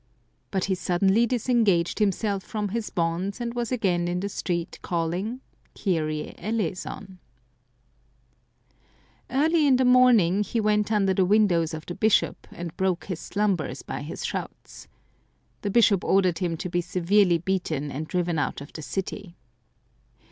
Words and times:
But 0.49 0.63
he 0.65 0.73
suddenly 0.73 1.27
disengaged 1.27 1.99
192 2.01 2.49
Some 2.49 2.67
Crazy 2.69 2.79
Saints 2.81 2.93
himself 2.95 2.95
from 2.95 3.21
his 3.21 3.29
bonds, 3.35 3.39
and 3.39 3.53
was 3.53 3.71
again 3.71 4.07
in 4.07 4.19
the 4.19 4.29
street, 4.29 4.79
calling," 4.81 5.41
Kyrie 5.75 6.33
eleison!" 6.39 7.19
Early 9.29 9.67
in 9.67 9.75
the 9.75 9.85
morning 9.85 10.41
he 10.41 10.59
went 10.59 10.91
under 10.91 11.13
the 11.13 11.23
windows 11.23 11.75
of 11.75 11.85
the 11.85 11.93
bishop, 11.93 12.47
and 12.49 12.75
broke 12.75 13.05
his 13.05 13.19
slumbers 13.19 13.83
by 13.83 14.01
his 14.01 14.25
shouts. 14.25 14.87
The 15.61 15.69
bishop 15.69 16.03
ordered 16.03 16.39
him 16.39 16.57
to 16.57 16.67
be 16.67 16.81
severely 16.81 17.37
beaten 17.37 17.91
and 17.91 18.07
driven 18.07 18.39
out 18.39 18.59
of 18.59 18.73
the 18.73 18.81
city. 18.81 19.35